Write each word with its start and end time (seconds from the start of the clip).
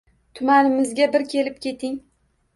Tumanimizga 0.39 1.07
bir 1.17 1.27
kelib 1.35 1.61
keting 1.69 2.03